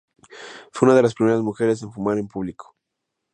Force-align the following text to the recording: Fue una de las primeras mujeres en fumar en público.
Fue 0.71 0.87
una 0.87 0.95
de 0.95 1.03
las 1.03 1.13
primeras 1.13 1.41
mujeres 1.43 1.83
en 1.83 1.91
fumar 1.91 2.17
en 2.17 2.27
público. 2.27 2.75